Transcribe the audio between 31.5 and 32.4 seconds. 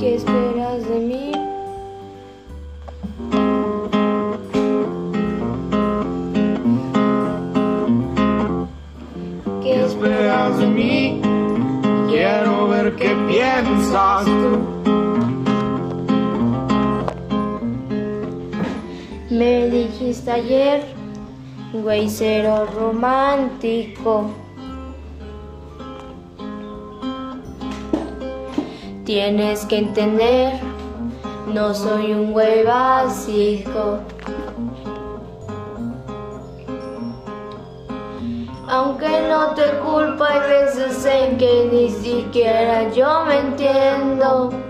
no soy un